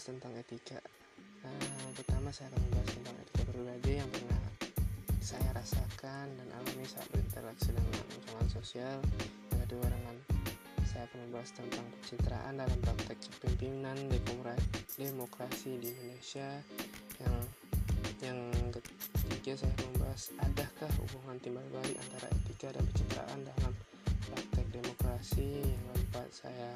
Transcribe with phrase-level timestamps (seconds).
[0.00, 0.80] tentang etika.
[1.44, 4.42] Nah, pertama saya akan membahas tentang etika pribadi yang pernah
[5.20, 8.98] saya rasakan dan alami saat berinteraksi dengan lingkungan sosial.
[9.52, 10.16] Yang kedua dengan
[10.88, 13.98] saya akan membahas tentang pencitraan dalam praktek kepemimpinan
[14.96, 16.48] demokrasi di Indonesia.
[17.20, 17.36] Yang
[18.20, 18.40] yang
[18.72, 23.72] ketiga saya akan membahas adakah hubungan timbal balik antara etika dan pencitraan dalam
[24.28, 25.64] praktek demokrasi.
[25.64, 26.70] Yang keempat saya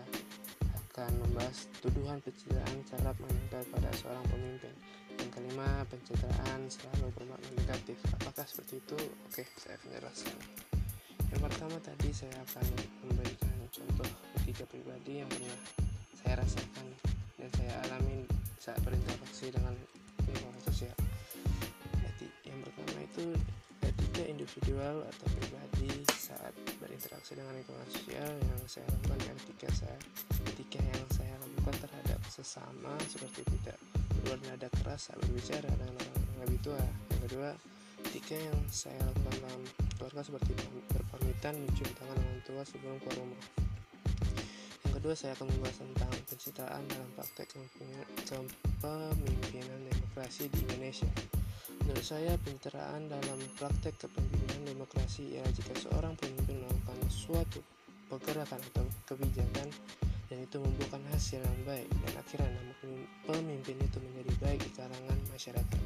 [0.94, 4.70] akan membahas tuduhan pencitraan kerap menempel pada seorang pemimpin.
[5.18, 7.98] Yang kelima, pencitraan selalu bermakna negatif.
[8.14, 8.98] Apakah seperti itu?
[9.26, 10.36] Oke, saya akan jelaskan.
[11.34, 12.66] Yang pertama tadi saya akan
[13.10, 15.58] memberikan contoh ketiga pribadi yang pernah
[16.14, 16.86] saya rasakan
[17.42, 18.22] dan saya alami
[18.62, 19.74] saat berinteraksi dengan
[20.30, 20.94] lingkungan sosial.
[22.46, 23.24] Yang pertama itu
[23.82, 26.43] etika individual atau pribadi saat
[27.24, 29.96] berinteraksi dengan lingkungan sosial yang saya lakukan etika saya
[30.52, 33.80] etika yang saya lakukan terhadap sesama seperti tidak
[34.28, 36.84] bernada keras saat berbicara dengan orang lebih tua.
[36.84, 37.56] Yang kedua
[38.04, 39.64] etika yang saya lakukan dalam
[39.96, 40.52] keluarga seperti
[40.92, 43.40] berpamitan mencium tangan orang tua sebelum keluar rumah.
[44.84, 51.08] Yang kedua saya akan membahas tentang pencitraan dalam praktek kepemimpinan demokrasi di Indonesia
[51.84, 57.60] Menurut saya, pencitraan dalam praktek kepemimpinan demokrasi ialah jika seorang pemimpin melakukan suatu
[58.08, 59.68] pergerakan atau kebijakan
[60.32, 62.72] dan itu membuahkan hasil yang baik dan akhirnya nama
[63.28, 65.80] pemimpin itu menjadi baik di kalangan masyarakat.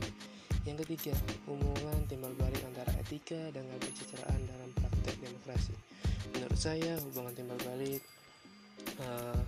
[0.62, 1.14] Yang ketiga,
[1.50, 5.74] hubungan timbal balik antara etika dengan pencitraan dalam praktek demokrasi.
[6.36, 8.02] Menurut saya, hubungan timbal balik
[9.02, 9.42] uh,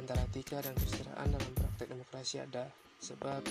[0.00, 2.70] antara etika dan pencitraan dalam praktek demokrasi ada
[3.02, 3.42] sebab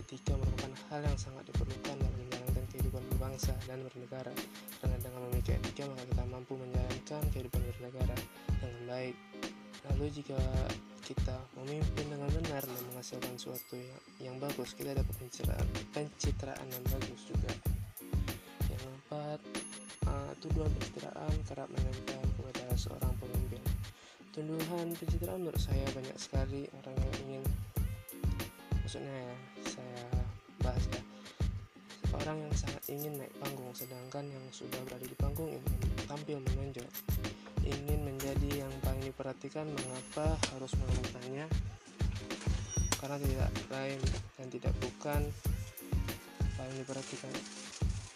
[0.00, 4.32] etika merupakan hal yang sangat diperlukan dalam menjalankan kehidupan berbangsa dan bernegara.
[4.80, 8.16] Karena dengan memiliki etika maka kita mampu menjalankan kehidupan bernegara
[8.56, 9.16] dengan baik.
[9.92, 10.40] Lalu jika
[11.04, 16.84] kita memimpin dengan benar dan menghasilkan sesuatu yang, yang bagus kita dapat pencitraan, pencitraan yang
[16.88, 17.52] bagus juga.
[18.68, 19.40] Yang keempat
[20.08, 23.62] uh, tuduhan pencitraan kerap menempel kepada seorang pemimpin.
[24.32, 27.07] Tuduhan pencitraan menurut saya banyak sekali orang yang
[28.88, 29.36] maksudnya ya
[29.68, 30.04] saya
[30.64, 31.02] bahas ya.
[32.24, 35.76] Orang yang sangat ingin naik panggung sedangkan yang sudah berada di panggung ingin
[36.08, 36.88] tampil menonjol.
[37.68, 41.44] Ingin menjadi yang paling diperhatikan mengapa harus melakukannya?
[42.96, 44.00] Karena tidak lain
[44.40, 45.20] dan tidak bukan
[46.56, 47.32] paling diperhatikan.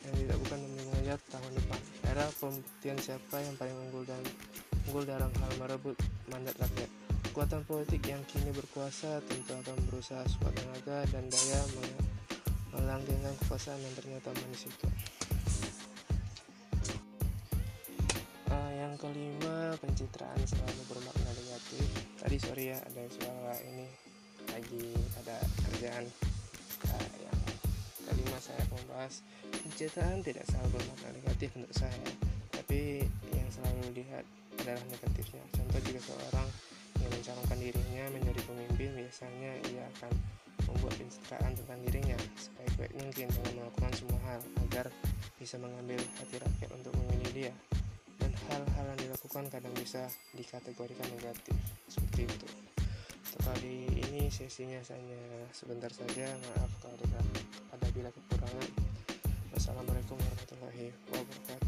[0.08, 1.80] Yang tidak bukan melihat tahun depan.
[2.08, 4.24] Era pembuktian siapa yang paling unggul dan
[4.88, 6.00] unggul dalam hal merebut
[6.32, 11.64] mandat rakyat Kekuatan politik yang kini berkuasa tentu akan berusaha sekuat tenaga dan daya
[12.76, 14.88] melanggengkan kekuasaan yang ternyata manis itu.
[18.52, 22.04] Uh, yang kelima, pencitraan selalu bermakna negatif.
[22.20, 23.88] Tadi sorry ya, ada suara ini
[24.52, 24.92] lagi
[25.24, 25.40] ada
[25.72, 26.04] kerjaan.
[26.84, 27.38] Uh, yang
[28.12, 32.12] kelima saya membahas pencitraan tidak selalu bermakna negatif untuk saya,
[32.52, 34.28] tapi yang selalu dilihat
[34.60, 35.40] adalah negatifnya.
[35.56, 36.48] Contoh jika seorang
[37.02, 40.12] yang mencalonkan dirinya menjadi pemimpin biasanya ia akan
[40.70, 44.40] membuat pencitraan tentang dirinya sebaik-baik mungkin dengan melakukan semua hal
[44.70, 44.86] agar
[45.36, 47.52] bisa mengambil hati rakyat untuk memilih dia.
[48.22, 50.06] Dan hal-hal yang dilakukan kadang bisa
[50.38, 51.56] dikategorikan negatif
[51.90, 52.48] seperti itu.
[53.42, 57.20] Kali ini sesinya hanya sebentar saja maaf kalau ada,
[57.74, 58.68] ada bila kekurangan.
[59.50, 61.61] Wassalamualaikum warahmatullahi wabarakatuh